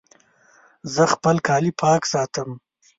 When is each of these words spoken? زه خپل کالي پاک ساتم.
زه 0.93 1.03
خپل 1.13 1.35
کالي 1.47 1.71
پاک 1.81 2.01
ساتم. 2.11 2.49